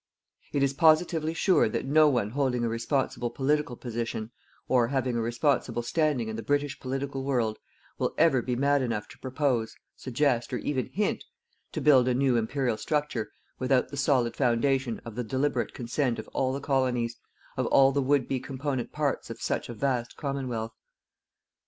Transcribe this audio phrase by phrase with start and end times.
[0.51, 4.31] It is positively sure that no one holding a responsible political position,
[4.67, 7.59] or having a responsible standing in the British political world,
[7.99, 11.25] will ever be mad enough to propose, suggest, or even hint,
[11.73, 16.27] to build a new Imperial structure without the solid foundation of the deliberate consent of
[16.29, 17.17] all the Colonies,
[17.55, 20.73] of all the would be component parts of such a vast Commonwealth.